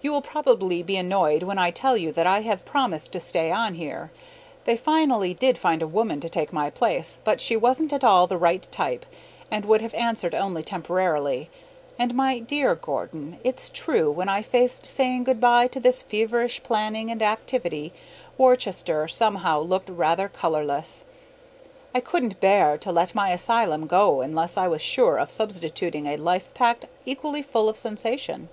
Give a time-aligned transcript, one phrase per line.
[0.00, 3.50] You will probably be annoyed when I tell you that I have promised to stay
[3.50, 4.10] on here.
[4.64, 8.26] They finally did find a woman to take my place, but she wasn't at all
[8.26, 9.04] the right type
[9.50, 11.50] and would have answered only temporarily.
[11.98, 16.62] And, my dear Gordon, it's true, when I faced saying good by to this feverish
[16.62, 17.92] planning and activity,
[18.38, 21.04] Worcester somehow looked rather colorless.
[21.94, 26.16] I couldn't bear to let my asylum go unless I was sure of substituting a
[26.16, 28.48] life packed equally full of sensation.